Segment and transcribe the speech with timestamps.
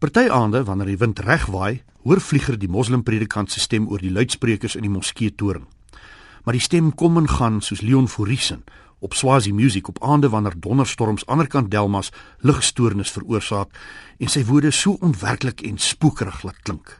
[0.00, 4.08] Party aande wanneer die wind reg waai, hoor vlieger die moslimpredikant se stem oor die
[4.08, 5.66] luidsprekers in die moskee toring.
[6.44, 8.62] Maar die stem kom en gaan soos Leon Foriesen
[9.04, 12.08] op Swazi Music op aande wanneer donderstorms aanderkant Delmas
[12.40, 13.76] ligstoornis veroorsaak
[14.16, 16.94] en sy woorde so onwerklik en spookerig laat klink.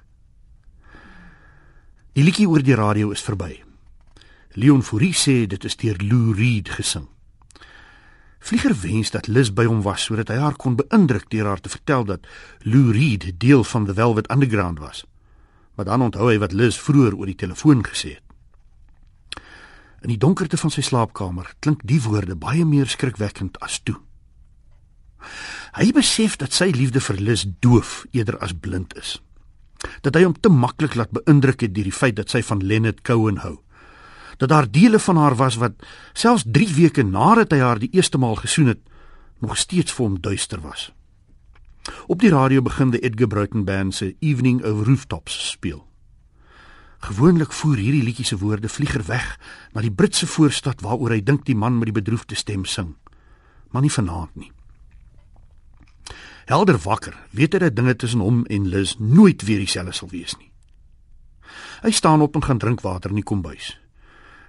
[2.12, 3.62] Die liedjie oor die radio is verby.
[4.60, 7.08] Leon Fourie sê dit is deur Lou Reed gesing.
[8.40, 11.72] Vlieger wens dat Liz by hom was sodat hy haar kon beïndruk deur haar te
[11.72, 12.26] vertel dat
[12.64, 15.04] Lou Reed deel van the Velvet Underground was.
[15.76, 18.26] Maar dan onthou hy wat Liz vroeër oor die telefoon gesê het.
[20.00, 23.98] In die donkerte van sy slaapkamer klink die woorde baie meer skrikwekkend as toe.
[25.76, 29.18] Hy besef dat sy liefde vir Liz doof eerder as blind is
[30.04, 33.02] dat hy hom te maklik laat beïndruk het deur die feit dat sy van Leonard
[33.06, 33.58] Cohen hou.
[34.40, 35.72] Dat daar dele van haar was wat
[36.12, 38.80] selfs 3 weke nadat hy haar die eerste maal gesoen het,
[39.40, 40.88] nog steeds vir hom duister was.
[42.06, 45.84] Op die radio begin die Edgar Bruton band se Evening over Rooftops speel.
[47.00, 49.38] Gewoonlik voer hierdie liedjie se woorde vlieger weg
[49.72, 52.94] na die Britse voorstad waaroor hy dink die man met die bedroefde stem sing.
[53.72, 54.52] Maar nie vanaand nie.
[56.48, 60.36] Helder wakker, weet hy dat dinge tussen hom en Liz nooit weer dieselfde sal wees
[60.36, 60.50] nie.
[61.84, 63.76] Hy staan op en gaan drink water in die kombuis.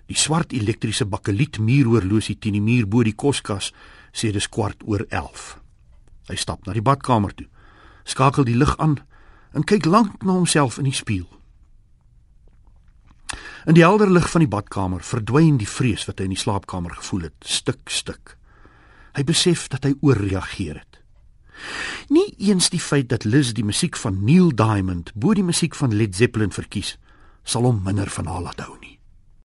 [0.10, 3.72] Die swart elektriese bakkeliet muuroorlosie teen die muur bo die koskas
[4.12, 5.58] sê dis kwart oor 11.
[6.30, 7.48] Hy stap na die badkamer toe,
[8.06, 9.00] skakel die lig aan
[9.56, 11.30] en kyk lank na homself in die spieël.
[13.70, 16.96] In die helder lig van die badkamer verdwyn die vrees wat hy in die slaapkamer
[16.98, 18.36] gevoel het, stuk stuk.
[19.16, 21.02] Hy besef dat hy ooreageer het.
[22.10, 25.94] Nie eens die feit dat Liz die musiek van Neil Diamond bo die musiek van
[25.94, 26.96] Led Zeppelin verkies,
[27.44, 28.82] sal hom minder van haar laat hou.